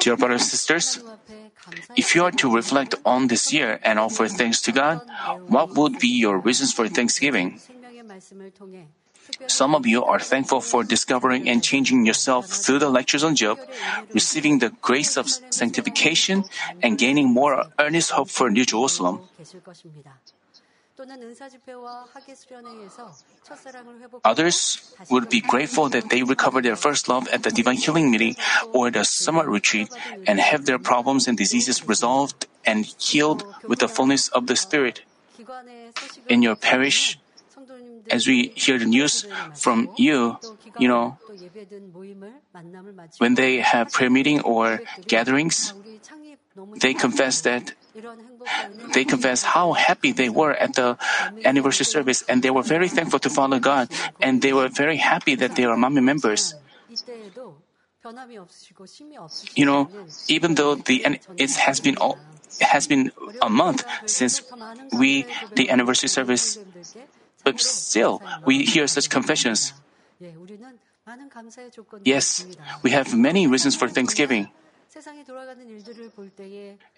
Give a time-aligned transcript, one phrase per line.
[0.00, 0.98] Dear brothers and sisters,
[1.96, 5.02] if you are to reflect on this year and offer thanks to God,
[5.48, 7.60] what would be your reasons for thanksgiving?
[9.46, 13.58] Some of you are thankful for discovering and changing yourself through the lectures on Job,
[14.12, 16.44] receiving the grace of sanctification,
[16.82, 19.20] and gaining more earnest hope for New Jerusalem.
[24.24, 28.36] Others would be grateful that they recovered their first love at the divine healing meeting
[28.72, 29.88] or the summer retreat
[30.26, 35.02] and have their problems and diseases resolved and healed with the fullness of the Spirit.
[36.28, 37.19] In your parish,
[38.08, 40.38] as we hear the news from you,
[40.78, 41.18] you know,
[43.18, 45.74] when they have prayer meeting or gatherings,
[46.80, 47.72] they confess that
[48.92, 50.96] they confess how happy they were at the
[51.44, 53.88] anniversary service and they were very thankful to follow God
[54.20, 56.54] and they were very happy that they are Manmin members.
[59.54, 59.90] You know,
[60.28, 62.18] even though the it has been all,
[62.58, 64.42] it has been a month since
[64.92, 66.58] we the anniversary service
[67.44, 69.72] but still, we hear such confessions.
[72.04, 72.46] Yes,
[72.82, 74.48] we have many reasons for thanksgiving.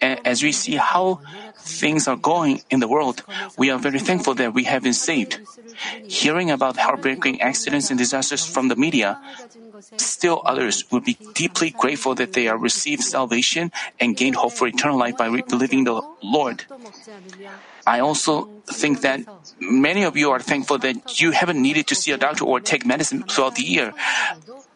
[0.01, 1.21] As we see how
[1.57, 3.23] things are going in the world,
[3.57, 5.39] we are very thankful that we have been saved.
[6.07, 9.21] Hearing about heartbreaking accidents and disasters from the media,
[9.97, 14.67] Still others will be deeply grateful that they are received salvation and gained hope for
[14.67, 16.65] eternal life by believing the Lord.
[17.85, 19.21] I also think that
[19.59, 22.85] many of you are thankful that you haven't needed to see a doctor or take
[22.85, 23.93] medicine throughout the year,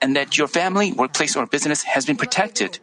[0.01, 2.79] and that your family, workplace, or business has been protected.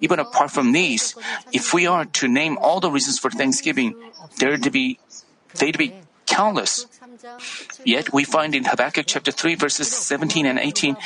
[0.00, 1.14] Even apart from these,
[1.52, 3.94] if we are to name all the reasons for Thanksgiving,
[4.38, 4.98] there to be,
[5.58, 5.94] they'd be
[6.26, 6.86] countless.
[7.84, 10.96] Yet we find in Habakkuk chapter 3 verses 17 and 18,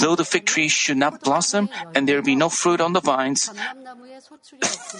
[0.00, 3.50] though the fig tree should not blossom and there be no fruit on the vines,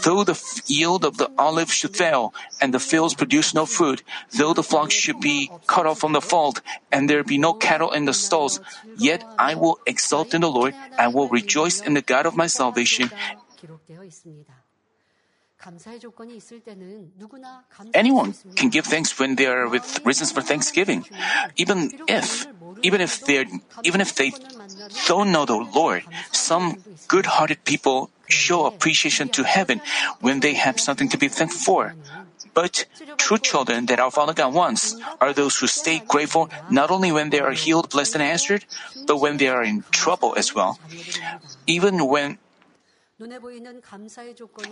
[0.02, 4.02] though the yield of the olive should fail and the fields produce no fruit,
[4.36, 6.60] though the flock should be cut off from the fold
[6.92, 8.60] and there be no cattle in the stalls,
[8.96, 12.46] yet I will exult in the Lord, I will rejoice in the God of my
[12.46, 13.10] salvation.
[17.94, 21.04] Anyone can give thanks when they are with reasons for thanksgiving,
[21.56, 22.46] even if
[22.82, 23.46] even if they
[23.82, 24.32] even if they
[25.06, 26.04] don't know the Lord.
[26.30, 29.80] Some good-hearted people show appreciation to heaven
[30.20, 31.94] when they have something to be thankful for.
[32.54, 32.86] But
[33.16, 37.30] true children that our Father God wants are those who stay grateful not only when
[37.30, 38.64] they are healed, blessed, and answered,
[39.06, 40.78] but when they are in trouble as well.
[41.66, 42.38] Even when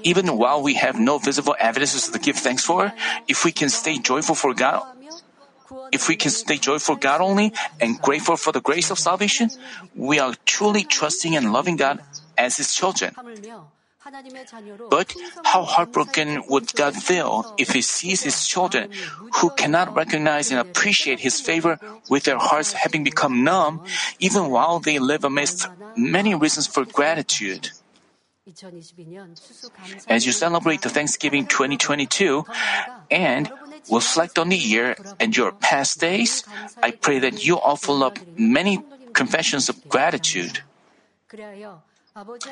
[0.05, 2.93] even while we have no visible evidences to give thanks for,
[3.27, 4.83] if we can stay joyful for God,
[5.93, 9.51] if we can stay joyful for God only and grateful for the grace of salvation,
[9.97, 12.01] we are truly trusting and loving God
[12.39, 13.15] as His children.
[14.89, 18.89] But how heartbroken would God feel if He sees His children
[19.43, 23.83] who cannot recognize and appreciate His favor with their hearts having become numb,
[24.21, 27.71] even while they live amidst many reasons for gratitude?
[30.09, 32.45] As you celebrate the Thanksgiving 2022
[33.11, 33.51] and
[33.91, 36.45] reflect on the year and your past days,
[36.81, 40.62] I pray that you offer up many confessions of gratitude.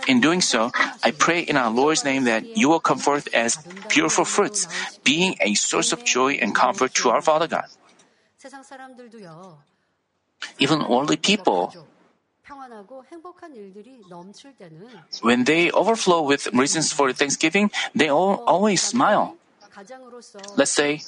[0.08, 0.72] In doing so,
[1.02, 3.56] I pray in our Lord's name that you will come forth as
[3.88, 4.66] beautiful fruits,
[5.04, 7.70] being a source of joy and comfort to our Father God.
[10.58, 11.72] Even worldly people
[15.22, 19.36] when they overflow with reasons for thanksgiving, they all always smile.
[20.56, 21.02] Let's say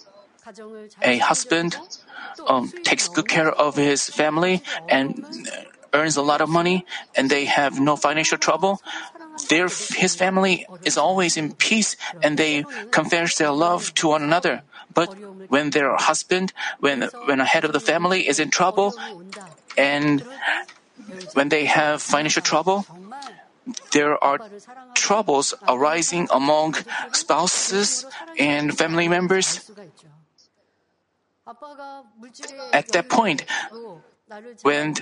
[1.02, 1.76] a husband
[2.46, 5.26] um, takes good care of his family and
[5.92, 6.84] earns a lot of money,
[7.16, 8.80] and they have no financial trouble.
[9.48, 14.62] Their, his family is always in peace, and they confess their love to one another.
[14.92, 15.14] But
[15.48, 18.94] when their husband, when when a head of the family is in trouble,
[19.76, 20.24] and
[21.34, 22.86] when they have financial trouble,
[23.92, 24.38] there are
[24.94, 26.74] troubles arising among
[27.12, 28.06] spouses
[28.38, 29.70] and family members.
[32.72, 33.44] At that point,
[34.62, 34.94] when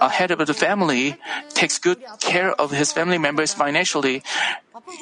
[0.00, 1.16] a head of the family
[1.50, 4.22] takes good care of his family members financially,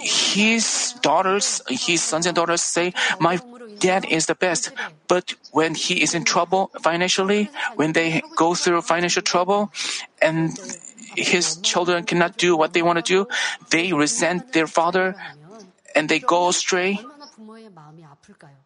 [0.00, 3.38] his daughters, his sons and daughters say, My
[3.78, 4.72] Dad is the best,
[5.06, 9.70] but when he is in trouble financially, when they go through financial trouble
[10.22, 10.56] and
[11.16, 13.28] his children cannot do what they want to do,
[13.70, 15.14] they resent their father
[15.94, 16.98] and they go astray.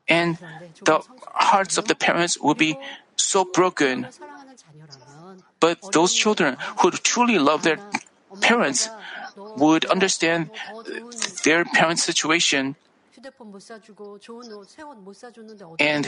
[0.09, 0.39] And
[0.85, 1.01] the
[1.35, 2.77] hearts of the parents will be
[3.17, 4.07] so broken.
[5.61, 7.79] But those children who truly love their
[8.41, 8.89] parents
[9.57, 10.51] would understand
[11.45, 12.77] their parents' situation
[15.79, 16.07] and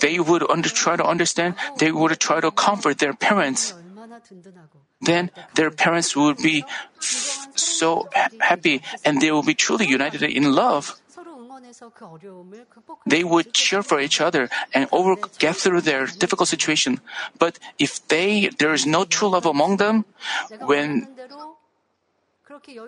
[0.00, 3.74] they would under, try to understand, they would try to comfort their parents.
[5.00, 6.64] Then their parents would be
[7.00, 10.94] so ha- happy and they will be truly united in love.
[13.06, 17.00] They would cheer for each other and over, get through their difficult situation.
[17.38, 20.04] But if they there is no true love among them,
[20.60, 21.06] when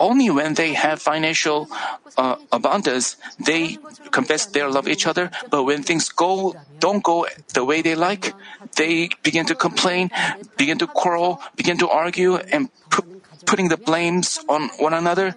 [0.01, 1.69] only when they have financial
[2.17, 3.79] uh, abundance, they
[4.11, 5.31] confess their love each other.
[5.51, 8.35] But when things go don't go the way they like,
[8.77, 10.11] they begin to complain,
[10.57, 15.35] begin to quarrel, begin to argue, and pu- putting the blames on one another.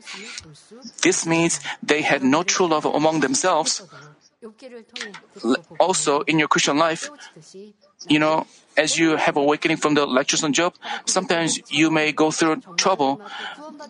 [1.02, 3.82] This means they had no true love among themselves.
[5.80, 7.10] Also, in your Christian life,
[8.08, 8.48] you know,
[8.78, 10.74] as you have awakening from the lectures on Job,
[11.06, 13.20] sometimes you may go through trouble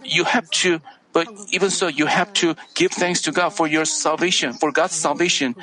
[0.03, 0.81] you have to,
[1.13, 4.95] but even so, you have to give thanks to God for your salvation, for God's
[4.95, 5.55] salvation.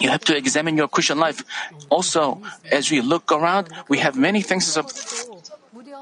[0.00, 1.42] You have to examine your Christian life.
[1.88, 2.40] Also,
[2.70, 4.90] as we look around, we have many things of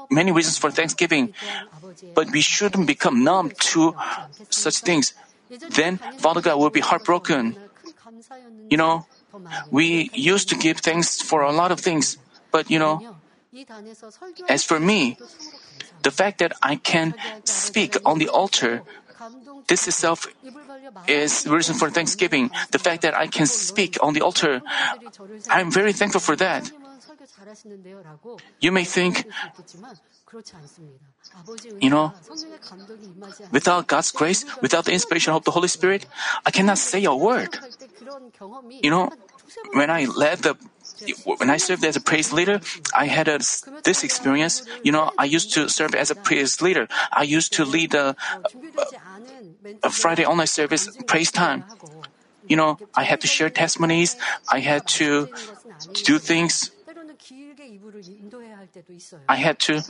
[0.09, 1.33] many reasons for thanksgiving,
[2.15, 3.95] but we shouldn't become numb to
[4.49, 5.13] such things.
[5.69, 7.57] Then Father God will be heartbroken.
[8.69, 9.05] You know,
[9.71, 12.17] we used to give thanks for a lot of things,
[12.51, 13.01] but you know,
[14.47, 15.17] as for me,
[16.03, 18.83] the fact that I can speak on the altar,
[19.67, 20.27] this itself
[21.07, 22.51] is reason for thanksgiving.
[22.71, 24.61] The fact that I can speak on the altar,
[25.49, 26.71] I'm very thankful for that.
[28.59, 29.25] You may think,
[31.79, 32.13] you know,
[33.51, 36.05] without God's grace, without the inspiration of the Holy Spirit,
[36.45, 37.57] I cannot say a word.
[38.81, 39.09] You know,
[39.73, 40.57] when I led the
[41.23, 42.59] when I served as a praise leader,
[42.93, 43.37] I had a,
[43.83, 44.63] this experience.
[44.83, 46.87] You know, I used to serve as a praise leader.
[47.11, 48.89] I used to lead a, a uh,
[49.83, 51.63] uh, Friday online service praise time.
[52.47, 54.17] You know, I had to share testimonies.
[54.51, 55.29] I had to
[56.03, 56.71] do things.
[59.27, 59.81] I had to.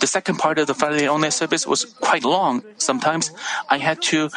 [0.00, 2.64] The second part of the Friday online service was quite long.
[2.78, 3.30] Sometimes
[3.70, 4.28] I had to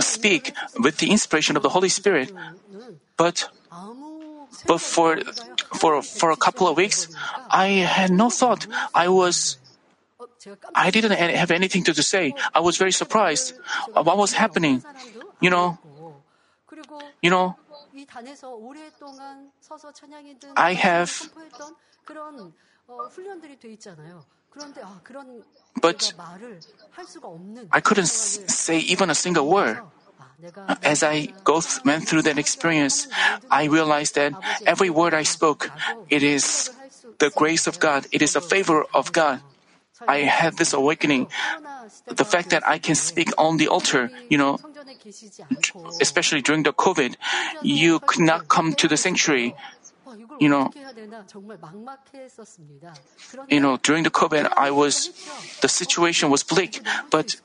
[0.00, 2.32] speak with the inspiration of the Holy Spirit.
[3.16, 3.48] But
[4.66, 5.20] but for
[5.74, 7.08] for for a couple of weeks,
[7.50, 8.66] I had no thought.
[8.94, 9.58] I was
[10.74, 12.32] I didn't have anything to say.
[12.54, 13.54] I was very surprised.
[13.92, 14.82] What was happening?
[15.40, 15.78] You know,
[17.22, 17.56] you know,
[20.56, 21.12] I have
[25.80, 26.12] but
[27.70, 29.80] I couldn't say even a single word.
[30.82, 33.08] As I go th- went through that experience,
[33.50, 34.32] I realized that
[34.66, 35.70] every word I spoke,
[36.08, 36.70] it is
[37.18, 38.06] the grace of God.
[38.12, 39.40] It is a favor of God.
[40.06, 41.28] I had this awakening.
[42.06, 44.58] The fact that I can speak on the altar, you know,
[46.00, 47.16] especially during the COVID,
[47.62, 49.54] you could not come to the sanctuary.
[50.40, 50.70] You know,
[53.48, 55.10] you know, during the COVID, I was,
[55.60, 56.80] the situation was bleak,
[57.10, 57.36] but,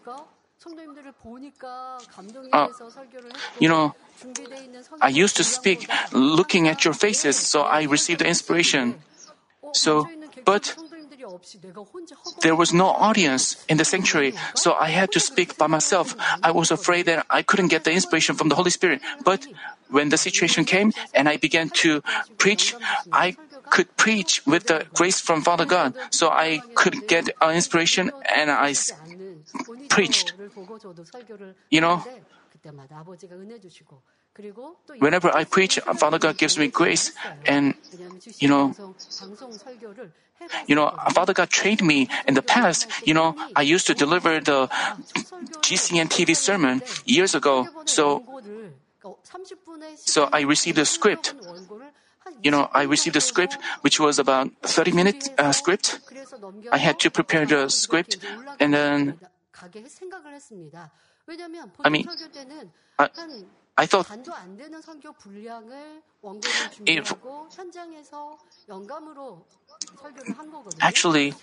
[2.52, 2.68] uh,
[3.60, 3.96] you know,
[5.02, 9.02] I used to speak looking at your faces, so I received the inspiration.
[9.74, 10.08] So,
[10.46, 10.76] but
[12.42, 16.16] there was no audience in the sanctuary, so I had to speak by myself.
[16.44, 19.02] I was afraid that I couldn't get the inspiration from the Holy Spirit.
[19.24, 19.48] But
[19.90, 22.02] when the situation came and I began to
[22.38, 22.76] preach,
[23.12, 23.36] I
[23.70, 25.96] could preach with the grace from Father God.
[26.12, 28.74] So I could get uh, inspiration and I
[29.90, 30.34] preached.
[31.70, 32.04] You know,
[35.00, 37.12] whenever I preach, Father God gives me grace
[37.46, 37.76] and,
[38.40, 38.74] you know,
[40.68, 42.88] you know, Father God trained me in the past.
[43.06, 44.68] You know, I used to deliver the
[45.62, 47.68] GCN TV sermon years ago.
[47.86, 48.24] So,
[49.96, 51.34] so I received a script.
[52.42, 56.00] You know, I received a script which was about 30 minute uh, script.
[56.72, 58.18] I had to prepare the script
[58.60, 59.20] and then
[61.86, 62.08] I mean,
[63.00, 63.10] I,
[63.76, 64.08] I thought
[66.86, 67.14] if,
[70.80, 71.34] actually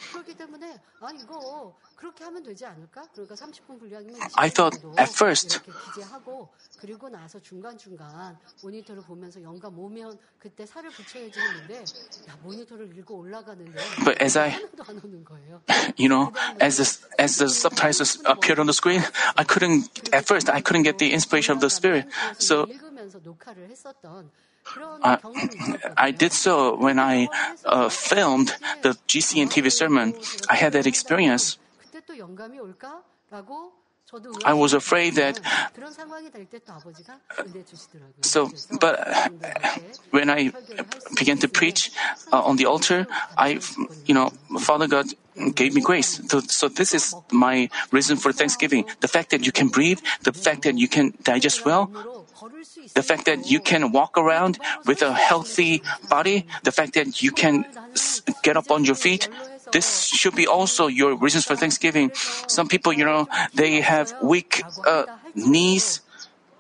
[4.37, 5.61] I thought at first
[14.05, 14.57] but as I
[15.97, 19.03] you know as the, as the subtitles appeared on the screen
[19.37, 22.07] I couldn't at first I couldn't get the inspiration of the spirit.
[22.39, 22.67] So
[25.97, 27.29] I did so when I
[27.65, 30.15] uh, filmed the GCN TV sermon.
[30.49, 31.59] I had that experience.
[34.45, 35.41] I was afraid that.
[38.23, 38.51] So,
[38.81, 39.29] but uh,
[40.11, 40.53] when I
[41.17, 41.91] began to preach
[42.33, 43.61] uh, on the altar, I,
[44.07, 45.07] you know, Father God
[45.55, 46.21] gave me grace.
[46.29, 50.33] So, so this is my reason for thanksgiving: the fact that you can breathe, the
[50.33, 51.91] fact that you can digest well,
[52.95, 57.31] the fact that you can walk around with a healthy body, the fact that you
[57.31, 57.65] can
[58.43, 59.29] get up on your feet,
[59.73, 62.11] this should be also your reasons for Thanksgiving.
[62.47, 66.01] Some people, you know, they have weak uh, knees.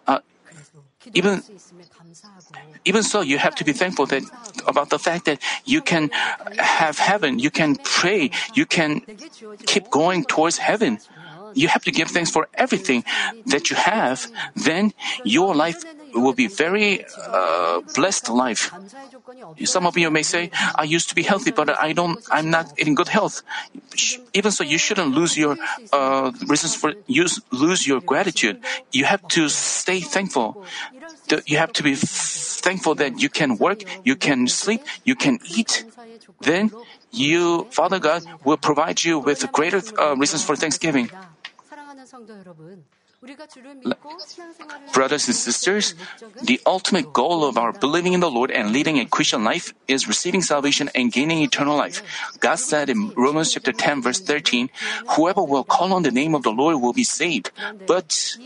[0.07, 0.21] Uh,
[1.14, 1.43] even
[2.85, 4.23] even so, you have to be thankful that
[4.67, 6.11] about the fact that you can
[6.59, 9.02] have heaven, you can pray, you can
[9.67, 10.99] keep going towards heaven.
[11.55, 13.05] You have to give thanks for everything
[13.47, 14.31] that you have.
[14.55, 14.93] Then
[15.25, 15.83] your life
[16.14, 18.73] will be very uh, blessed life.
[19.64, 22.19] Some of you may say, "I used to be healthy, but I don't.
[22.31, 23.43] I'm not in good health."
[24.33, 25.57] Even so, you shouldn't lose your
[25.93, 28.59] uh, reasons for use, lose your gratitude.
[28.93, 30.57] You have to stay thankful.
[31.47, 35.85] You have to be thankful that you can work, you can sleep, you can eat.
[36.40, 36.71] Then
[37.11, 41.11] you, Father God, will provide you with greater uh, reasons for thanksgiving.
[44.95, 45.95] Brothers and sisters,
[46.43, 50.09] the ultimate goal of our believing in the Lord and leading a Christian life is
[50.09, 52.03] receiving salvation and gaining eternal life.
[52.41, 54.71] God said in Romans chapter 10 verse 13,
[55.17, 57.53] whoever will call on the name of the Lord will be saved.
[57.87, 58.39] But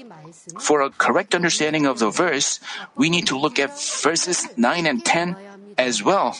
[0.58, 2.58] for a correct understanding of the verse,
[2.96, 5.36] we need to look at verses 9 and 10
[5.78, 6.36] as well.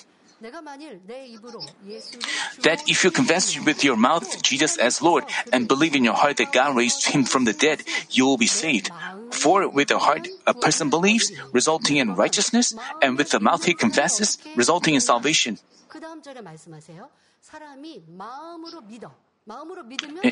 [2.62, 6.36] That if you confess with your mouth Jesus as Lord and believe in your heart
[6.38, 8.90] that God raised him from the dead, you will be saved.
[9.30, 13.74] For with the heart a person believes, resulting in righteousness, and with the mouth he
[13.74, 15.58] confesses, resulting in salvation.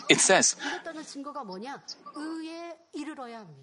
[0.09, 0.56] It says,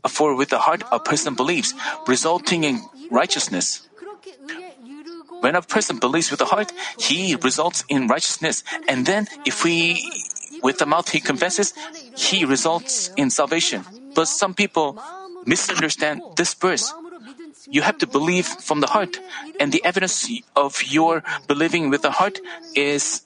[0.08, 1.74] For with the heart a person believes,
[2.08, 3.89] resulting in righteousness.
[5.41, 8.63] When a person believes with the heart, he results in righteousness.
[8.88, 10.01] And then if we,
[10.62, 11.74] with the mouth he confesses,
[12.15, 13.86] he results in salvation.
[14.15, 14.98] But some people
[15.45, 16.93] misunderstand this verse.
[17.69, 19.19] You have to believe from the heart,
[19.59, 22.39] and the evidence of your believing with the heart
[22.75, 23.21] is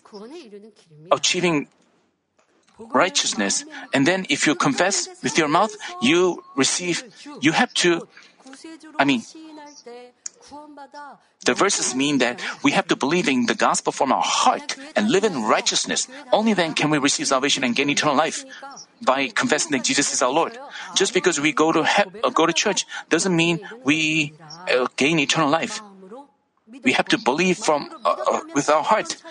[1.11, 1.67] achieving
[2.77, 3.63] righteousness.
[3.93, 7.03] And then if you confess with your mouth, you receive,
[7.41, 8.07] you have to,
[8.99, 9.23] I mean,
[11.45, 15.11] the verses mean that we have to believe in the gospel from our heart and
[15.11, 16.07] live in righteousness.
[16.31, 18.45] Only then can we receive salvation and gain eternal life
[19.01, 20.57] by confessing that Jesus is our Lord.
[20.95, 24.33] Just because we go to he- uh, go to church doesn't mean we
[24.71, 25.81] uh, gain eternal life.
[26.83, 29.21] We have to believe from uh, uh, with our heart.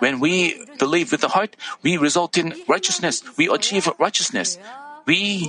[0.00, 3.24] When we believe with the heart, we result in righteousness.
[3.38, 4.58] We achieve righteousness.
[5.06, 5.48] We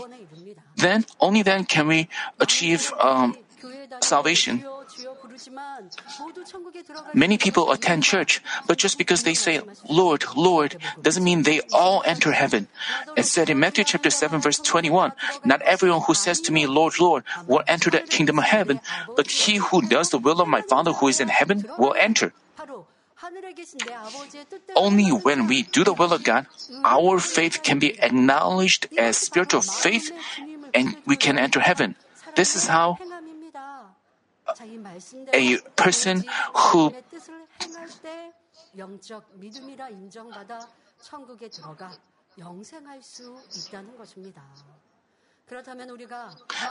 [0.78, 2.08] then only then can we
[2.40, 3.36] achieve um,
[4.02, 4.64] salvation.
[7.13, 12.04] Many people attend church, but just because they say, Lord, Lord, doesn't mean they all
[12.06, 12.68] enter heaven.
[13.15, 15.12] It said in Matthew chapter 7 verse 21,
[15.44, 18.80] Not everyone who says to me, Lord, Lord, will enter the kingdom of heaven,
[19.15, 22.34] but he who does the will of my Father who is in heaven will enter.
[24.75, 26.46] Only when we do the will of God,
[26.84, 30.12] our faith can be acknowledged as spiritual faith
[30.74, 31.96] and we can enter heaven.
[32.36, 33.00] This is how
[35.34, 36.94] a person who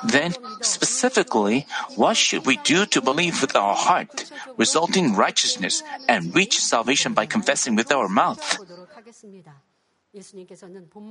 [0.05, 6.35] then, specifically, what should we do to believe with our heart, resulting in righteousness, and
[6.35, 8.59] reach salvation by confessing with our mouth?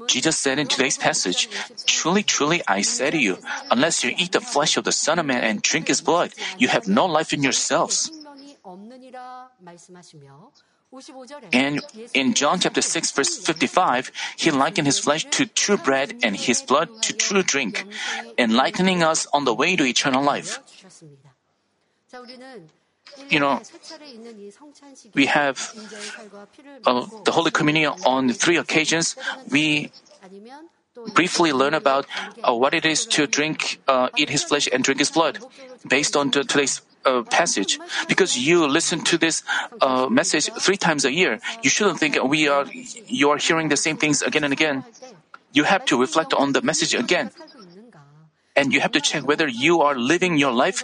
[0.07, 1.49] Jesus said in today's passage,
[1.85, 3.37] Truly, truly, I say to you,
[3.69, 6.67] unless you eat the flesh of the Son of Man and drink his blood, you
[6.69, 8.11] have no life in yourselves.
[11.51, 11.81] And
[12.13, 16.61] in John chapter 6, verse 55, he likened his flesh to true bread and his
[16.61, 17.85] blood to true drink,
[18.37, 20.59] enlightening us on the way to eternal life
[23.29, 23.61] you know,
[25.13, 25.73] we have
[26.85, 29.15] uh, the Holy Communion on three occasions.
[29.49, 29.91] We
[31.13, 32.05] briefly learn about
[32.43, 35.39] uh, what it is to drink, uh, eat his flesh, and drink his blood
[35.87, 37.79] based on today's uh, passage.
[38.07, 39.43] Because you listen to this
[39.81, 42.65] uh, message three times a year, you shouldn't think we are,
[43.07, 44.83] you are hearing the same things again and again.
[45.51, 47.31] You have to reflect on the message again
[48.55, 50.83] and you have to check whether you are living your life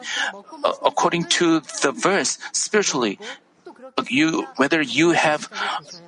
[0.63, 3.19] uh, according to the verse spiritually.
[4.09, 5.49] You, whether you have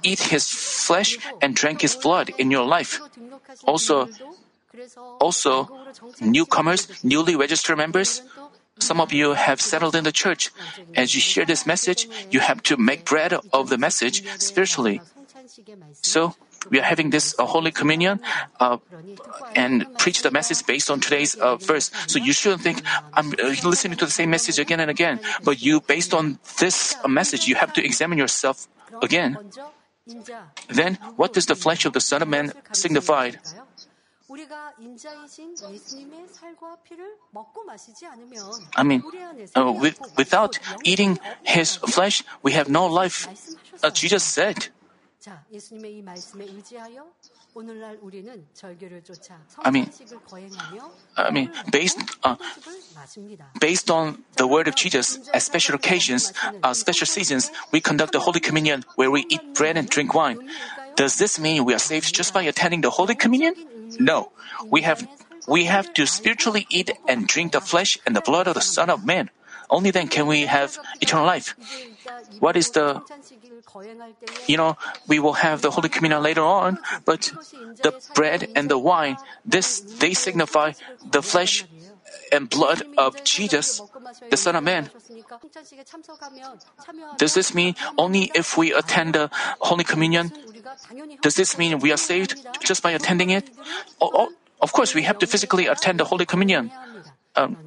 [0.03, 3.01] eat his flesh and drank his blood in your life.
[3.65, 4.08] Also,
[5.20, 5.70] also,
[6.22, 8.22] newcomers, newly registered members,
[8.80, 10.51] some of you have settled in the church.
[10.96, 15.01] As you hear this message, you have to make bread of the message spiritually.
[16.01, 16.36] So,
[16.70, 18.20] we are having this uh, Holy Communion
[18.60, 18.77] uh,
[19.56, 21.91] and preach the message based on today's uh, verse.
[22.08, 25.20] So you shouldn't think, I'm uh, listening to the same message again and again.
[25.44, 28.68] But you, based on this uh, message, you have to examine yourself
[29.01, 29.38] again.
[30.70, 33.32] Then, what does the flesh of the Son of Man signify?
[38.75, 39.03] I mean,
[39.56, 43.27] uh, with, without eating his flesh, we have no life.
[43.94, 44.70] Jesus said.
[49.63, 49.90] I mean,
[51.18, 52.36] I mean, based uh,
[53.60, 58.20] based on the word of Jesus, at special occasions, uh, special seasons, we conduct the
[58.20, 60.40] Holy Communion where we eat bread and drink wine.
[60.96, 63.56] Does this mean we are saved just by attending the Holy Communion?
[64.00, 64.32] No,
[64.70, 65.08] we have
[65.48, 68.90] we have to spiritually eat and drink the flesh and the blood of the Son
[68.90, 69.30] of Man.
[69.70, 71.56] Only then can we have eternal life.
[72.40, 73.01] What is the
[74.48, 74.77] you know,
[75.08, 77.32] we will have the Holy Communion later on, but
[77.82, 80.74] the bread and the wine, this, they signify
[81.10, 81.65] the flesh
[82.32, 83.82] and blood of Jesus,
[84.30, 84.89] the Son of Man.
[87.18, 90.32] Does this mean only if we attend the Holy Communion?
[91.22, 93.50] Does this mean we are saved just by attending it?
[94.00, 96.72] Oh, of course, we have to physically attend the Holy Communion.
[97.36, 97.58] Um,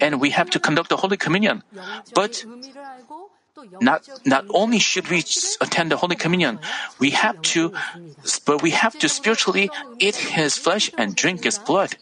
[0.00, 1.62] and we have to conduct the Holy Communion.
[2.14, 2.44] But
[3.80, 5.24] not not only should we
[5.60, 6.58] attend the Holy Communion,
[6.98, 7.72] we have to,
[8.44, 11.96] but we have to spiritually eat His flesh and drink His blood.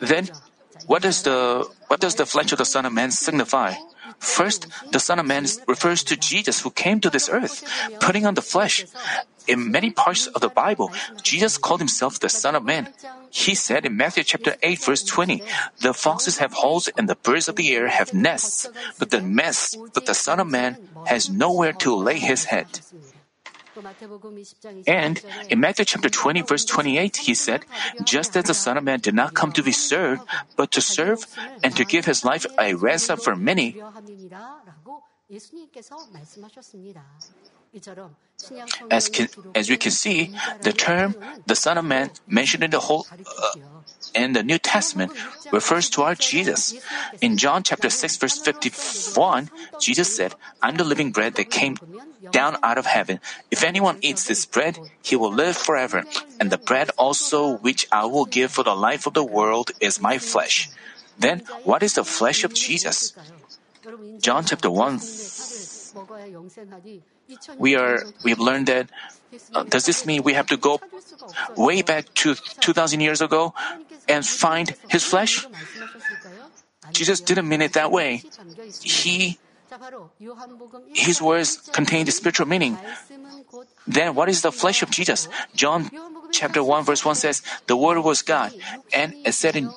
[0.00, 0.28] Then,
[0.86, 3.74] what does the what does the flesh of the Son of Man signify?
[4.18, 7.64] First, the Son of Man refers to Jesus who came to this earth,
[8.00, 8.86] putting on the flesh.
[9.46, 12.88] In many parts of the Bible, Jesus called himself the Son of Man.
[13.30, 15.42] He said in Matthew chapter 8 verse 20,
[15.80, 19.76] The foxes have holes and the birds of the air have nests, but the mess,
[19.92, 22.80] but the Son of Man has nowhere to lay his head.
[24.86, 27.66] And in Matthew chapter 20 verse 28, he said,
[28.04, 30.22] Just as the Son of Man did not come to be served,
[30.56, 31.26] but to serve
[31.62, 33.76] and to give his life a ransom for many.
[38.90, 42.80] As, can, as we can see, the term the Son of Man mentioned in the
[42.80, 43.52] whole uh,
[44.14, 45.12] in the New Testament
[45.50, 46.74] refers to our Jesus.
[47.20, 51.76] In John chapter 6 verse 51, Jesus said, I'm the living bread that came
[52.30, 53.20] down out of heaven.
[53.50, 56.04] If anyone eats this bread, he will live forever.
[56.38, 60.00] And the bread also which I will give for the life of the world is
[60.00, 60.70] my flesh.
[61.18, 63.14] Then, what is the flesh of Jesus?
[64.20, 64.98] John chapter 1
[67.58, 68.90] we are we have learned that
[69.54, 70.80] uh, does this mean we have to go
[71.56, 73.54] way back to 2000 years ago
[74.08, 75.46] and find his flesh?
[76.92, 78.22] Jesus didn't mean it that way.
[78.82, 79.38] He
[80.92, 82.78] his words contained a spiritual meaning.
[83.86, 85.28] Then what is the flesh of jesus?
[85.54, 85.90] John
[86.30, 88.52] chapter 1 verse 1 says the word was god
[88.92, 89.70] and it said in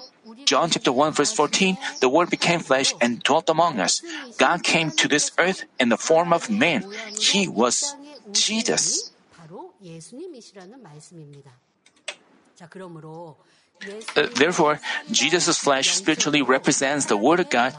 [0.48, 4.02] John chapter 1 verse 14, the word became flesh and dwelt among us.
[4.40, 6.88] God came to this earth in the form of man.
[7.20, 7.84] He was
[8.32, 9.12] Jesus.
[14.16, 14.80] Uh, therefore,
[15.12, 17.76] Jesus' flesh spiritually represents the Word of God.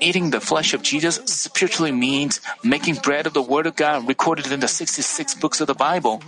[0.00, 4.52] Eating the flesh of Jesus spiritually means making bread of the Word of God recorded
[4.52, 6.22] in the 66 books of the Bible.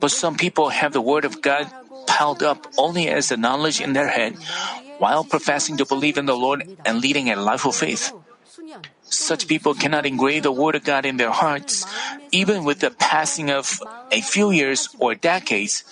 [0.00, 1.68] But some people have the Word of God
[2.06, 4.38] piled up only as a knowledge in their head
[4.98, 8.12] while professing to believe in the Lord and leading a life of faith.
[9.02, 11.84] Such people cannot engrave the Word of God in their hearts,
[12.32, 13.80] even with the passing of
[14.10, 15.84] a few years or decades.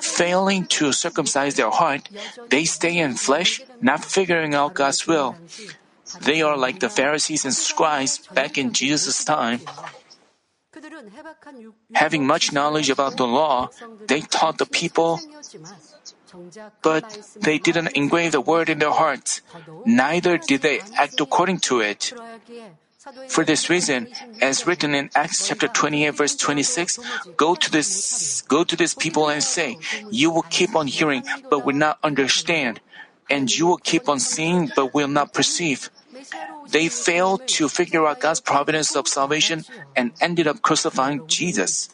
[0.00, 2.08] Failing to circumcise their heart,
[2.50, 5.36] they stay in flesh, not figuring out God's will.
[6.20, 9.60] They are like the Pharisees and scribes back in Jesus' time.
[11.94, 13.70] Having much knowledge about the law,
[14.06, 15.20] they taught the people,
[16.82, 17.06] but
[17.40, 19.40] they didn't engrave the word in their hearts.
[19.84, 22.12] Neither did they act according to it.
[23.28, 24.08] For this reason,
[24.40, 26.98] as written in Acts chapter 28 verse 26,
[27.36, 29.76] go to this, go to this people and say,
[30.10, 32.80] you will keep on hearing, but will not understand.
[33.30, 35.90] and you will keep on seeing but will not perceive.
[36.68, 39.64] They failed to figure out God's providence of salvation
[39.96, 41.88] and ended up crucifying Jesus.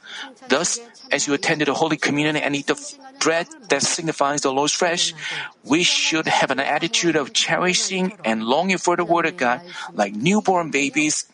[0.49, 2.75] Thus, as you attend the Holy Communion and eat the
[3.21, 5.15] bread that signifies the Lord's flesh,
[5.63, 9.61] we should have an attitude of cherishing and longing for the Word of God
[9.95, 11.27] like newborn babies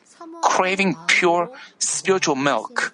[0.43, 2.93] craving pure spiritual milk.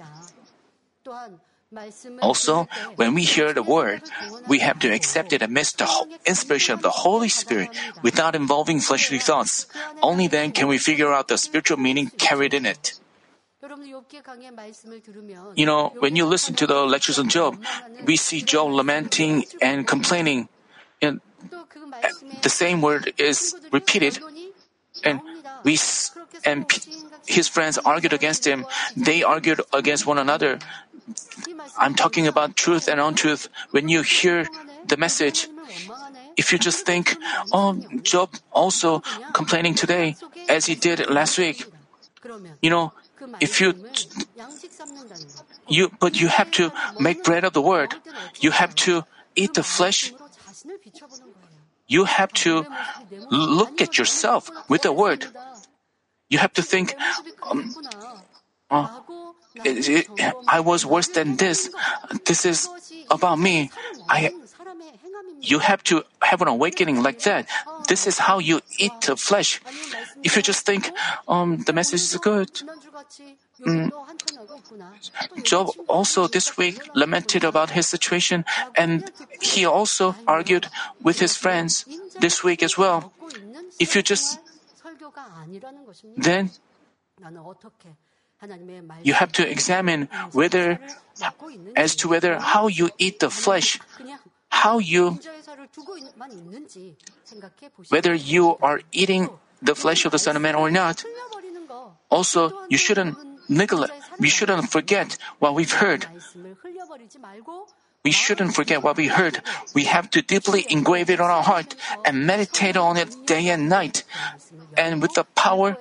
[2.20, 4.02] Also, when we hear the word,
[4.46, 5.88] we have to accept it amidst the
[6.26, 7.70] inspiration of the Holy Spirit
[8.02, 9.66] without involving fleshly thoughts.
[10.02, 13.00] Only then can we figure out the spiritual meaning carried in it.
[15.54, 17.56] You know, when you listen to the lectures on Job,
[18.04, 20.48] we see Job lamenting and complaining.
[21.00, 21.20] And
[22.42, 24.18] the same word is repeated.
[25.04, 25.20] And
[25.64, 25.78] we
[26.44, 26.66] and
[27.26, 28.66] his friends argued against him.
[28.96, 30.58] They argued against one another.
[31.78, 33.48] I'm talking about truth and untruth.
[33.70, 34.46] When you hear
[34.86, 35.48] the message,
[36.36, 37.16] if you just think,
[37.52, 40.16] oh, Job also complaining today
[40.48, 41.64] as he did last week,
[42.60, 42.92] you know,
[43.40, 43.74] if you,
[45.68, 47.94] you, but you have to make bread of the word.
[48.40, 49.04] You have to
[49.34, 50.12] eat the flesh.
[51.86, 52.66] You have to
[53.30, 55.26] look at yourself with the word.
[56.28, 56.94] You have to think,
[57.42, 57.74] um,
[58.70, 58.88] uh,
[59.64, 61.68] it, it, I was worse than this.
[62.24, 62.68] This is
[63.10, 63.70] about me.
[64.08, 64.32] I,
[65.40, 67.46] you have to have an awakening like that.
[67.88, 69.60] This is how you eat the flesh.
[70.22, 70.90] If you just think,
[71.28, 72.50] um, the message is good.
[73.60, 73.92] Mm.
[75.44, 78.44] Job also this week lamented about his situation
[78.76, 80.66] and he also argued
[81.02, 81.84] with his friends
[82.20, 83.12] this week as well.
[83.78, 84.38] If you just,
[86.16, 86.50] then
[89.02, 90.78] you have to examine whether,
[91.76, 93.78] as to whether how you eat the flesh,
[94.48, 95.20] how you,
[97.88, 99.30] whether you are eating
[99.62, 101.04] the flesh of the Son of Man or not.
[102.10, 103.16] Also, you shouldn't
[103.48, 106.06] neglect, we shouldn't forget what we've heard.
[108.04, 109.40] We shouldn't forget what we heard.
[109.74, 113.68] We have to deeply engrave it on our heart and meditate on it day and
[113.68, 114.02] night.
[114.76, 115.78] And with the power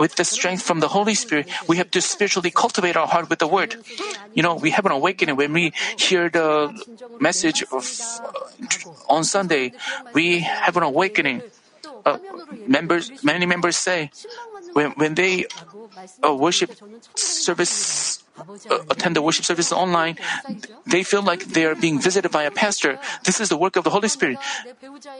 [0.00, 3.38] with the strength from the Holy Spirit, we have to spiritually cultivate our heart with
[3.38, 3.76] the Word.
[4.32, 6.72] You know, we have an awakening when we hear the
[7.20, 7.84] message of,
[9.10, 9.72] on Sunday.
[10.14, 11.42] We have an awakening.
[12.04, 12.18] Uh,
[12.66, 14.10] members, many members say,
[14.72, 15.46] when, when they
[16.26, 16.70] uh, worship
[17.14, 18.22] service
[18.70, 20.16] uh, attend the worship service online,
[20.86, 22.98] they feel like they are being visited by a pastor.
[23.24, 24.38] This is the work of the Holy Spirit.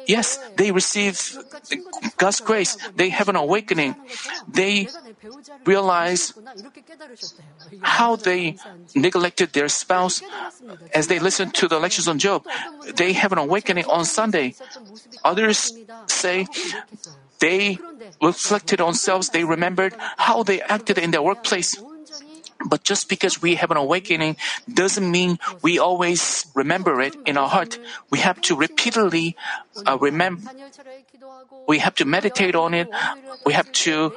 [0.06, 1.20] Yes, they receive
[2.16, 2.76] God's grace.
[2.96, 3.94] They have an awakening.
[4.48, 4.88] They
[5.66, 6.32] realize
[7.82, 8.56] how they
[8.94, 10.22] neglected their spouse
[10.94, 12.46] as they listen to the lectures on Job.
[12.94, 14.54] They have an awakening on Sunday.
[15.24, 15.72] Others
[16.10, 16.46] say
[17.38, 17.78] they
[18.20, 19.30] reflected on themselves.
[19.30, 21.80] They remembered how they acted in their workplace.
[22.70, 24.38] But just because we have an awakening
[24.72, 27.78] doesn't mean we always remember it in our heart.
[28.11, 29.35] We have to repeatedly
[29.85, 30.46] uh, remember.
[31.66, 32.88] We have to meditate on it.
[33.44, 34.14] We have to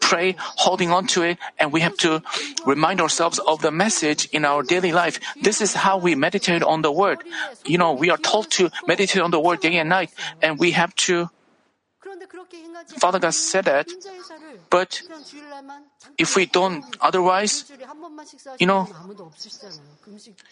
[0.00, 2.22] pray, holding on to it, and we have to
[2.64, 5.18] remind ourselves of the message in our daily life.
[5.42, 7.22] This is how we meditate on the word.
[7.64, 10.10] You know, we are told to meditate on the word day and night,
[10.42, 11.30] and we have to
[12.98, 13.88] Father God said that,
[14.70, 15.02] but
[16.18, 17.64] if we don't otherwise,
[18.58, 18.88] you know,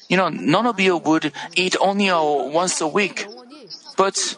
[0.09, 2.11] you know, none of you would eat only
[2.53, 3.27] once a week.
[3.97, 4.37] But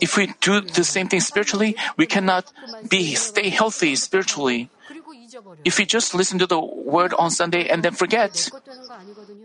[0.00, 2.52] if we do the same thing spiritually, we cannot
[2.88, 4.70] be stay healthy spiritually.
[5.64, 8.50] If we just listen to the word on Sunday and then forget,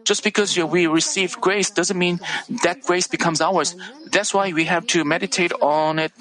[0.03, 2.19] just because we receive grace doesn't mean
[2.63, 3.75] that grace becomes ours.
[4.11, 6.11] That's why we have to meditate on it.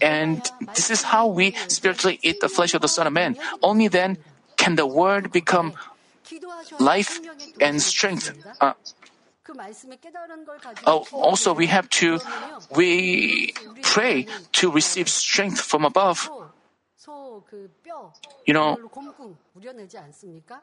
[0.00, 0.42] And
[0.74, 3.36] this is how we spiritually eat the flesh of the Son of Man.
[3.62, 4.18] Only then
[4.56, 5.74] can the word become
[6.78, 7.20] life
[7.60, 8.32] and strength.
[8.60, 8.72] Uh,
[10.86, 12.20] Oh, also, we have to
[12.76, 16.28] we pray to receive strength from above.
[18.46, 18.76] You know,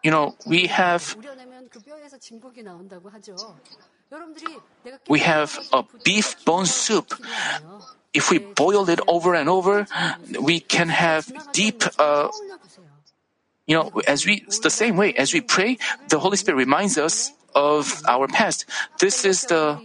[0.04, 1.16] you know, we have
[5.10, 7.14] we have a beef bone soup.
[8.14, 9.88] If we boil it over and over,
[10.40, 11.84] we can have deep.
[12.00, 12.30] Uh,
[13.68, 15.78] you know, as we the same way as we pray,
[16.10, 18.66] the Holy Spirit reminds us of our past.
[19.00, 19.80] This is the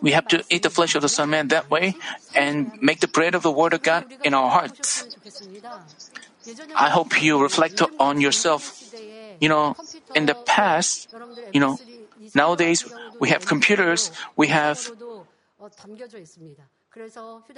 [0.00, 1.96] we have to eat the flesh of the Son Man that way
[2.34, 5.06] and make the bread of the Word of God in our hearts.
[6.76, 8.82] I hope you reflect on yourself.
[9.40, 9.76] You know,
[10.14, 11.08] in the past,
[11.52, 11.78] you know,
[12.34, 12.84] nowadays
[13.20, 14.90] we have computers, we have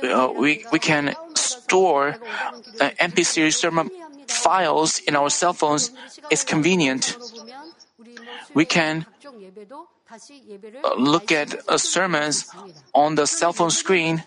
[0.02, 2.18] uh, we, we can store
[2.80, 3.90] uh, MP3 sermon
[4.26, 5.92] files in our cell phones.
[6.30, 7.16] It's convenient.
[8.54, 9.06] We can
[10.96, 12.46] look at uh, sermons
[12.94, 14.24] on the cell phone screen.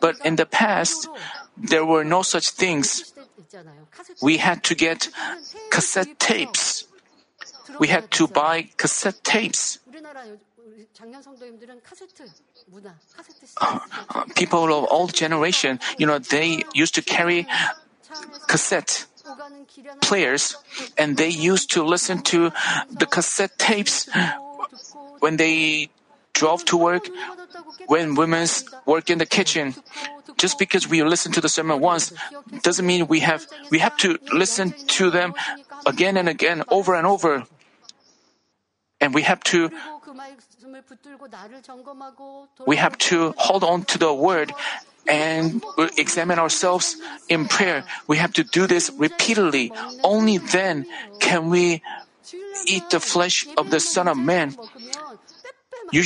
[0.00, 1.08] But in the past,
[1.56, 3.12] there were no such things.
[4.22, 5.08] We had to get
[5.70, 6.86] cassette tapes.
[7.78, 9.78] We had to buy cassette tapes.
[13.60, 13.80] Uh,
[14.34, 17.46] people of old generation, you know, they used to carry
[18.48, 19.06] cassette
[20.00, 20.56] players
[20.98, 22.50] and they used to listen to
[22.90, 24.08] the cassette tapes
[25.20, 25.88] when they
[26.32, 27.08] drove to work,
[27.86, 28.46] when women
[28.86, 29.74] work in the kitchen.
[30.36, 32.12] Just because we listen to the sermon once
[32.62, 35.34] doesn't mean we have we have to listen to them
[35.86, 37.44] again and again over and over.
[39.00, 39.70] And we have to
[42.66, 44.52] we have to hold on to the word
[45.06, 45.62] and
[45.96, 46.96] examine ourselves
[47.28, 47.84] in prayer.
[48.06, 49.72] We have to do this repeatedly.
[50.02, 50.86] Only then
[51.20, 51.82] can we
[52.66, 54.56] eat the flesh of the Son of Man.
[55.92, 56.02] You,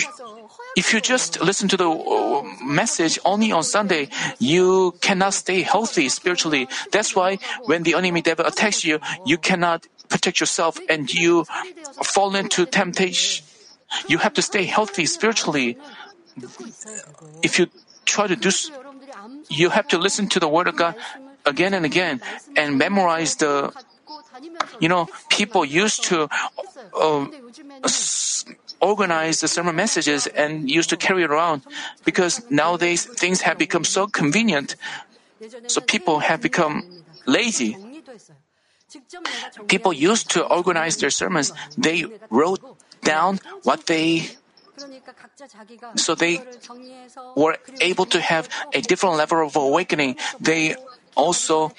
[0.76, 6.08] if you just listen to the uh, message only on Sunday, you cannot stay healthy
[6.08, 6.68] spiritually.
[6.90, 11.44] That's why when the enemy devil attacks you, you cannot protect yourself and you
[12.02, 13.44] fall into temptation.
[14.06, 15.76] You have to stay healthy spiritually.
[17.42, 17.68] If you
[18.04, 18.50] try to do,
[19.48, 20.94] you have to listen to the word of God
[21.46, 22.20] again and again
[22.56, 23.72] and memorize the.
[24.80, 26.28] You know, people used to
[26.94, 27.26] uh,
[28.80, 31.62] organize the sermon messages and used to carry around
[32.04, 34.76] because nowadays things have become so convenient.
[35.66, 37.76] So people have become lazy.
[39.66, 41.52] People used to organize their sermons.
[41.76, 42.62] They wrote
[43.08, 44.28] down what they
[45.96, 46.40] so they
[47.34, 50.16] were able to have a different level of awakening.
[50.38, 50.76] They
[51.16, 51.72] also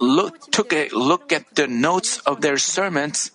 [0.00, 3.30] look, took a look at the notes of their sermons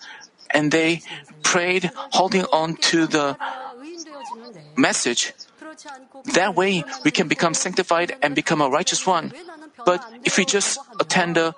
[0.49, 1.01] and they
[1.43, 3.37] prayed holding on to the
[4.75, 5.33] message.
[6.33, 9.33] That way we can become sanctified and become a righteous one.
[9.85, 11.53] But if we just attend the,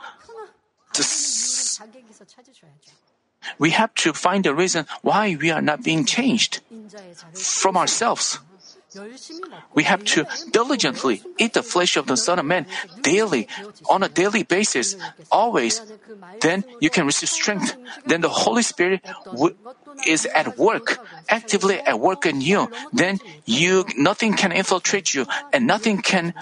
[0.93, 1.03] the
[3.57, 6.61] we have to find the reason why we are not being changed
[7.33, 8.39] from ourselves.
[9.75, 12.65] We have to diligently eat the flesh of the Son of Man
[13.03, 13.47] daily,
[13.89, 14.95] on a daily basis,
[15.31, 15.81] always.
[16.41, 17.77] Then you can receive strength.
[18.05, 19.55] Then the Holy Spirit w-
[20.07, 20.97] is at work,
[21.29, 22.69] actively at work in you.
[22.91, 26.33] Then you, nothing can infiltrate you and nothing can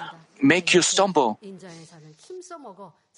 [0.42, 1.40] make you stumble.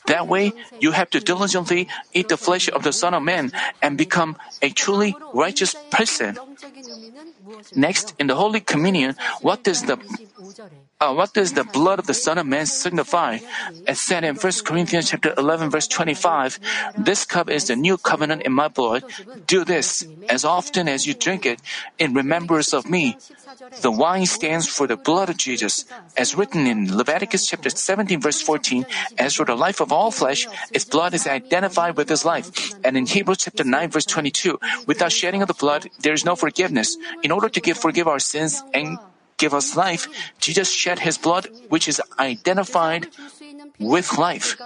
[0.08, 3.98] That way, you have to diligently eat the flesh of the Son of Man and
[3.98, 6.38] become a truly righteous person.
[7.76, 9.98] Next, in the Holy Communion, what does the
[11.00, 13.40] uh, what does the blood of the Son of Man signify?
[13.88, 16.60] As said in 1 Corinthians chapter 11 verse 25,
[16.98, 19.04] this cup is the new covenant in my blood.
[19.48, 21.62] Do this as often as you drink it
[21.98, 23.16] in remembrance of me.
[23.82, 25.86] The wine stands for the blood of Jesus.
[26.18, 28.86] As written in Leviticus chapter 17 verse 14,
[29.18, 32.76] as for the life of all flesh, its blood is identified with his life.
[32.84, 36.36] And in Hebrews chapter 9 verse 22, without shedding of the blood, there is no
[36.36, 36.59] forgiveness.
[37.24, 39.00] In order to give, forgive our sins and
[39.38, 40.08] give us life,
[40.40, 43.08] Jesus shed his blood, which is identified
[43.80, 44.60] with life.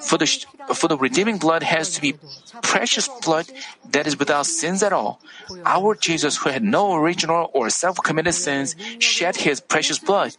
[0.00, 0.24] For the,
[0.72, 2.14] for the redeeming blood has to be
[2.62, 3.52] precious blood
[3.92, 5.20] that is without sins at all.
[5.66, 10.32] Our Jesus, who had no original or self-committed sins, shed his precious blood.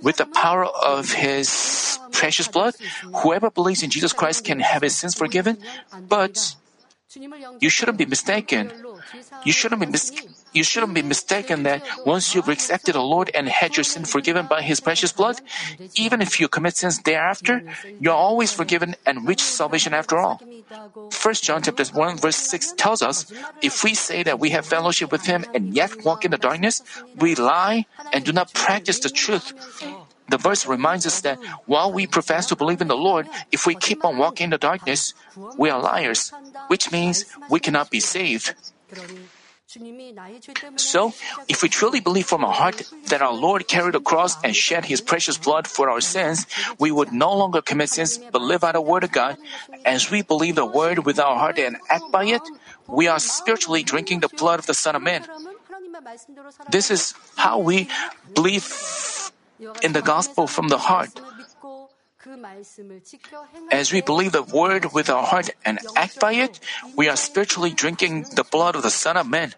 [0.00, 2.74] With the power of his precious blood,
[3.20, 5.58] whoever believes in Jesus Christ can have his sins forgiven,
[6.08, 6.56] but
[7.60, 8.72] you shouldn't be mistaken.
[9.44, 10.12] You shouldn't be mis-
[10.52, 14.46] you shouldn't be mistaken that once you've accepted the Lord and had your sin forgiven
[14.46, 15.40] by His precious blood,
[15.96, 17.62] even if you commit sins thereafter,
[17.98, 20.40] you're always forgiven and reach salvation after all.
[20.94, 23.26] 1 John chapter 1 verse 6 tells us,
[23.62, 26.82] if we say that we have fellowship with Him and yet walk in the darkness,
[27.16, 29.52] we lie and do not practice the truth.
[30.28, 33.74] The verse reminds us that while we profess to believe in the Lord, if we
[33.74, 35.12] keep on walking in the darkness,
[35.58, 36.32] we are liars,
[36.68, 38.54] which means we cannot be saved.
[40.76, 41.12] So,
[41.48, 44.84] if we truly believe from our heart that our Lord carried the cross and shed
[44.84, 46.46] his precious blood for our sins,
[46.78, 49.38] we would no longer commit sins but live by the word of God.
[49.84, 52.42] As we believe the word with our heart and act by it,
[52.86, 55.24] we are spiritually drinking the blood of the Son of Man.
[56.70, 57.88] This is how we
[58.34, 58.68] believe
[59.82, 61.10] in the gospel from the heart.
[63.70, 66.60] As we believe the word with our heart and act by it,
[66.96, 69.52] we are spiritually drinking the blood of the Son of Man.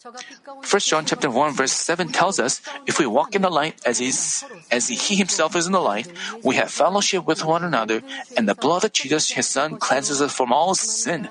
[0.00, 4.00] 1 John chapter 1 verse 7 tells us, if we walk in the light as,
[4.00, 6.06] is, as he himself is in the light,
[6.44, 8.02] we have fellowship with one another,
[8.36, 11.28] and the blood of Jesus his son cleanses us from all sin.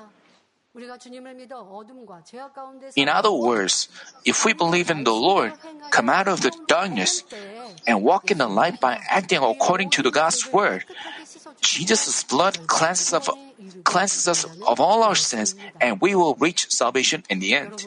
[2.96, 3.88] In other words,
[4.24, 5.52] if we believe in the Lord,
[5.90, 7.24] come out of the darkness,
[7.86, 10.84] and walk in the light by acting according to the God's word,
[11.60, 13.30] Jesus' blood cleanses, of,
[13.84, 17.86] cleanses us of all our sins, and we will reach salvation in the end.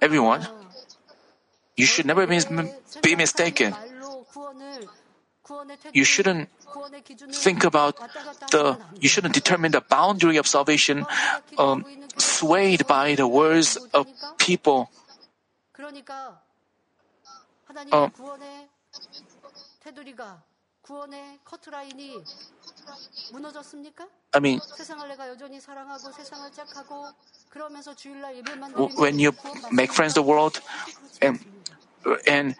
[0.00, 0.46] Everyone,
[1.76, 2.38] you should never be,
[3.02, 3.74] be mistaken.
[5.92, 6.48] You shouldn't
[7.32, 7.98] think about
[8.50, 11.04] the, you shouldn't determine the boundary of salvation
[11.58, 11.84] um,
[12.16, 14.06] swayed by the words of
[14.38, 14.88] people.
[17.90, 18.08] Uh,
[24.34, 24.60] I mean,
[28.96, 29.34] when you
[29.70, 30.60] make friends the world
[31.20, 31.38] and
[32.26, 32.56] and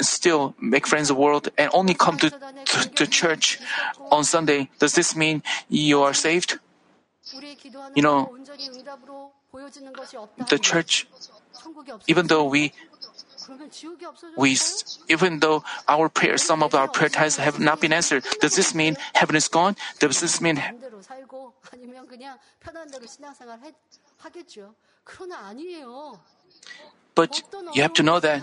[0.00, 3.58] still make friends of the world and only come to, to, to church
[4.10, 6.58] on Sunday, does this mean you are saved?
[7.94, 8.34] You know,
[10.48, 11.06] the church,
[12.06, 12.72] even though we
[14.36, 14.56] we
[15.08, 18.74] even though our prayers, some of our prayer times have not been answered, does this
[18.74, 19.76] mean heaven is gone?
[19.98, 20.62] Does this mean
[27.14, 27.42] but
[27.74, 28.42] you have to know that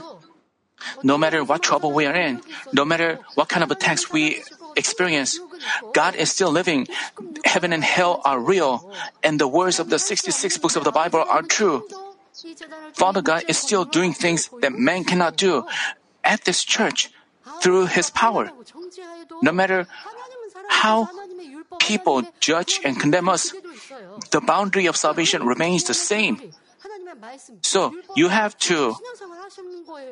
[1.03, 2.41] no matter what trouble we are in,
[2.73, 4.43] no matter what kind of attacks we
[4.75, 5.39] experience,
[5.93, 6.87] God is still living.
[7.45, 8.91] Heaven and hell are real,
[9.23, 11.87] and the words of the 66 books of the Bible are true.
[12.93, 15.63] Father God is still doing things that man cannot do
[16.23, 17.09] at this church
[17.61, 18.51] through His power.
[19.41, 19.87] No matter
[20.69, 21.07] how
[21.79, 23.53] people judge and condemn us,
[24.31, 26.41] the boundary of salvation remains the same.
[27.61, 28.95] So you have to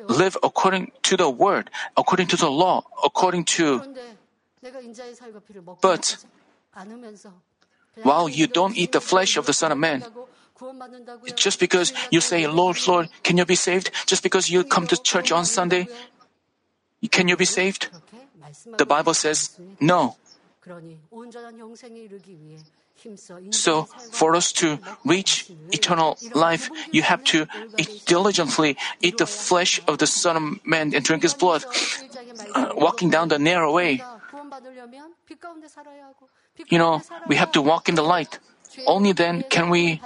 [0.08, 3.82] live according to the word, according to the law, according to.
[5.80, 6.16] But
[8.02, 10.04] while you don't eat the flesh of the Son of Man,
[11.36, 13.90] just because you say, Lord, Lord, can you be saved?
[14.06, 15.88] Just because you come to church on Sunday,
[17.10, 17.88] can you be saved?
[18.76, 20.16] The Bible says no.
[23.50, 27.46] So, for us to reach eternal life, you have to
[28.06, 31.64] diligently eat the flesh of the Son of Man and drink his blood,
[32.54, 34.02] uh, walking down the narrow way.
[36.68, 38.38] You know, we have to walk in the light.
[38.86, 40.00] Only then can we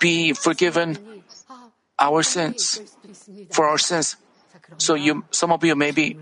[0.00, 0.98] be forgiven
[1.98, 2.80] our sins,
[3.50, 4.16] for our sins.
[4.78, 6.16] So you, some of you may be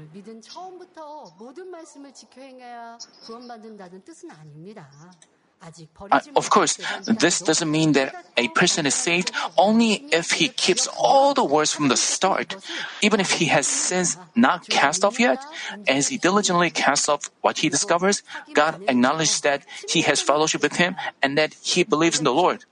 [6.11, 10.89] uh, of course, this doesn't mean that a person is saved only if he keeps
[10.99, 12.57] all the words from the start.
[13.03, 15.45] Even if he has sins not cast off yet,
[15.87, 18.23] as he diligently casts off what he discovers,
[18.55, 22.65] God acknowledges that he has fellowship with him and that he believes in the Lord.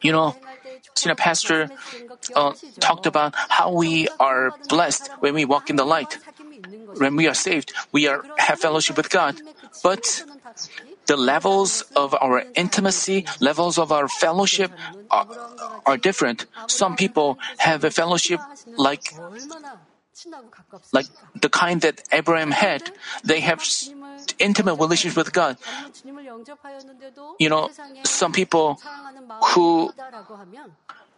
[0.00, 0.34] You know,
[0.94, 1.68] Senior Pastor
[2.34, 6.18] uh, talked about how we are blessed when we walk in the light.
[6.96, 9.36] When we are saved, we are have fellowship with God.
[9.82, 10.24] But
[11.06, 14.72] the levels of our intimacy, levels of our fellowship
[15.10, 15.26] are,
[15.86, 16.46] are different.
[16.66, 18.40] Some people have a fellowship
[18.76, 19.14] like
[20.92, 21.06] like
[21.40, 22.90] the kind that Abraham had.
[23.22, 23.62] They have
[24.38, 25.56] intimate relationship with God.
[27.38, 27.70] You know,
[28.04, 28.80] some people
[29.52, 29.92] who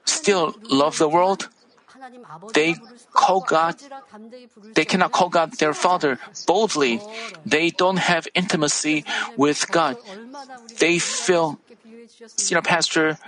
[0.05, 1.49] still love the world,
[2.53, 2.75] they
[3.13, 3.77] call God,
[4.75, 7.01] they cannot call God their Father boldly.
[7.45, 9.05] They don't have intimacy
[9.37, 9.97] with God.
[10.79, 11.59] They feel,
[12.37, 13.19] senior pastor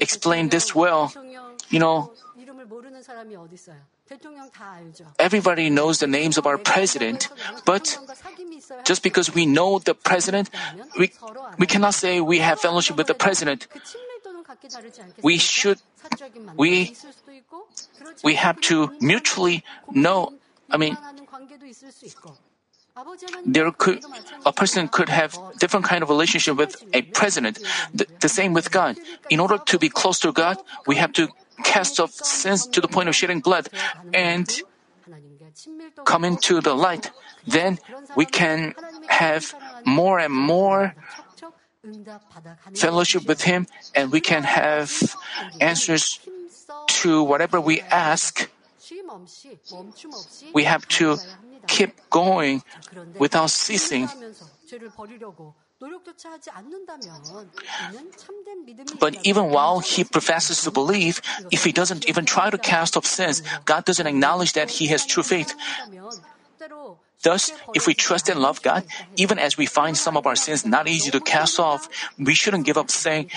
[0.00, 1.12] explained this well.
[1.70, 2.12] You know,
[5.18, 7.28] everybody knows the names of our president,
[7.64, 7.98] but
[8.84, 10.50] just because we know the president,
[10.98, 11.12] we,
[11.58, 13.68] we cannot say we have fellowship with the president.
[15.22, 15.78] We should,
[16.56, 16.96] we,
[18.22, 20.34] we have to mutually know,
[20.70, 20.96] I mean,
[23.46, 24.04] there could
[24.44, 27.58] a person could have different kind of relationship with a president.
[27.94, 28.98] the, the, same with god.
[29.30, 31.28] in order to be close to god we have to
[31.62, 33.68] cast off sins to the point of shedding blood.
[34.14, 34.48] And
[36.04, 37.10] come into the light.
[37.46, 37.78] then
[38.16, 38.74] we can
[39.08, 40.94] have more and more
[42.74, 44.92] fellowship with Him and we can have
[45.60, 46.20] answers
[46.86, 48.50] to whatever we ask
[50.52, 51.16] we have to
[51.68, 52.62] keep going
[53.18, 54.08] without ceasing.
[58.98, 63.06] But even while he professes to believe, if he doesn't even try to cast off
[63.06, 65.54] sins, God doesn't acknowledge that he has true faith.
[67.22, 68.84] Thus, if we trust and love God,
[69.16, 72.64] even as we find some of our sins not easy to cast off, we shouldn't
[72.64, 73.30] give up saying,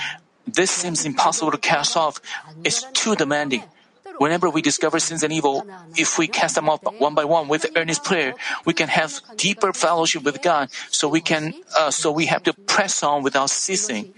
[0.48, 2.22] This seems impossible to cast off.
[2.64, 3.64] It's too demanding.
[4.20, 5.66] Whenever we discover sins and evil,
[5.98, 9.74] if we cast them off one by one with earnest prayer, we can have deeper
[9.74, 10.70] fellowship with God.
[10.92, 14.14] So we can, uh, so we have to press on without ceasing.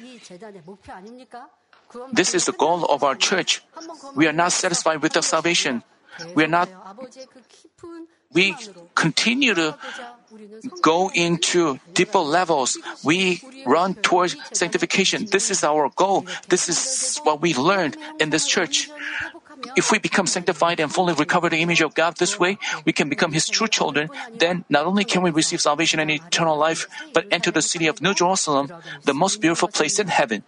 [2.11, 3.63] This is the goal of our church.
[4.15, 5.83] We are not satisfied with the salvation.
[6.33, 6.69] We are not
[8.35, 8.55] we
[8.93, 9.77] continue to
[10.81, 12.77] go into deeper levels.
[13.03, 15.25] We run towards sanctification.
[15.31, 16.27] This is our goal.
[16.49, 18.89] This is what we learned in this church.
[19.75, 23.09] If we become sanctified and fully recover the image of God this way, we can
[23.09, 24.09] become His true children.
[24.37, 28.01] Then not only can we receive salvation and eternal life, but enter the city of
[28.01, 28.69] New Jerusalem,
[29.03, 30.43] the most beautiful place in heaven.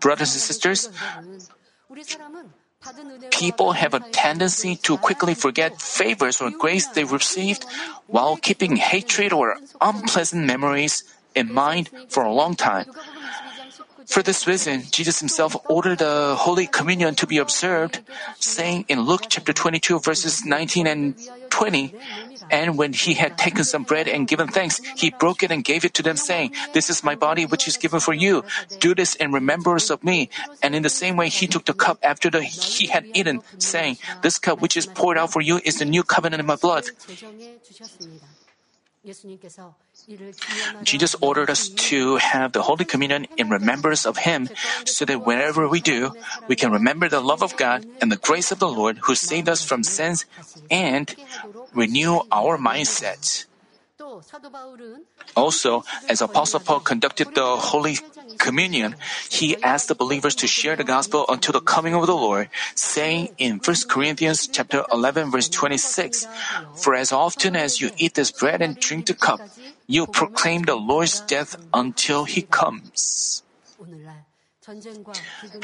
[0.00, 0.88] Brothers and sisters,
[3.30, 7.64] People have a tendency to quickly forget favors or grace they received
[8.06, 11.04] while keeping hatred or unpleasant memories
[11.34, 12.86] in mind for a long time.
[14.06, 18.00] For this reason, Jesus himself ordered the Holy Communion to be observed,
[18.38, 21.14] saying in Luke chapter 22 verses 19 and
[21.52, 21.92] 20,
[22.50, 25.84] and when he had taken some bread and given thanks, he broke it and gave
[25.84, 28.42] it to them, saying, This is my body which is given for you.
[28.80, 30.32] Do this in remembrance of me.
[30.64, 33.98] And in the same way, he took the cup after the, he had eaten, saying,
[34.22, 36.88] This cup which is poured out for you is the new covenant in my blood.
[40.82, 44.48] Jesus ordered us to have the Holy Communion in remembrance of Him
[44.84, 46.14] so that whenever we do,
[46.46, 49.48] we can remember the love of God and the grace of the Lord who saved
[49.48, 50.24] us from sins
[50.70, 51.14] and
[51.74, 53.46] renew our mindset.
[55.34, 57.98] Also, as Apostle Paul conducted the Holy
[58.38, 58.96] Communion,
[59.30, 63.30] he asked the believers to share the gospel until the coming of the Lord, saying
[63.38, 66.26] in 1 Corinthians chapter 11 verse 26,
[66.74, 69.40] For as often as you eat this bread and drink the cup,
[69.86, 73.41] you proclaim the Lord's death until he comes.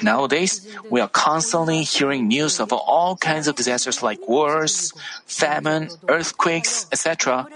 [0.02, 4.92] Nowadays, we are constantly hearing news of all kinds of disasters like wars,
[5.26, 7.46] famine, earthquakes, etc.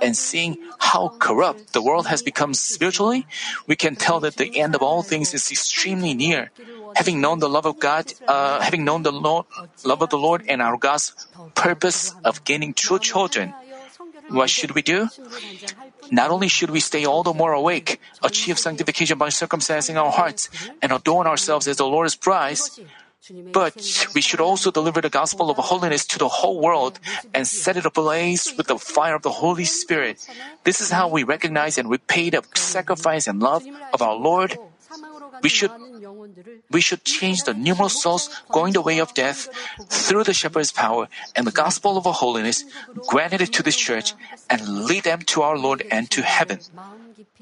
[0.00, 3.26] And seeing how corrupt the world has become spiritually,
[3.66, 6.50] we can tell that the end of all things is extremely near.
[6.96, 9.46] Having known the love of God, uh, having known the Lord,
[9.84, 11.14] love of the Lord and our God's
[11.54, 13.54] purpose of gaining true children,
[14.30, 15.08] what should we do?
[16.10, 20.48] Not only should we stay all the more awake, achieve sanctification by circumcising our hearts,
[20.82, 22.58] and adorn ourselves as the Lord's bride,
[23.52, 23.76] but
[24.14, 26.98] we should also deliver the gospel of holiness to the whole world
[27.34, 30.26] and set it ablaze with the fire of the Holy Spirit.
[30.64, 34.58] This is how we recognize and repay the sacrifice and love of our Lord.
[35.42, 35.70] We should
[36.70, 39.48] we should change the numerous souls going the way of death
[39.88, 42.64] through the shepherd's power and the gospel of holiness
[43.08, 44.14] granted to this church
[44.48, 46.60] and lead them to our Lord and to heaven.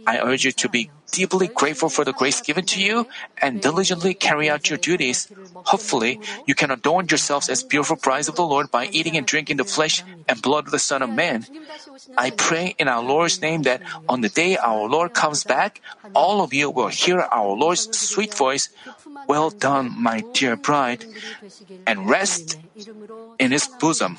[0.06, 3.06] I urge you to be deeply grateful for the grace given to you
[3.40, 5.28] and diligently carry out your duties.
[5.54, 9.56] Hopefully, you can adorn yourselves as beautiful brides of the Lord by eating and drinking
[9.56, 11.46] the flesh and blood of the Son of Man.
[12.16, 15.80] I pray in our Lord's name that on the day our Lord comes back,
[16.14, 18.68] all of you will hear our Lord's sweet voice,
[19.26, 21.04] Well done, my dear bride,
[21.86, 22.58] and rest
[23.38, 24.18] in his bosom.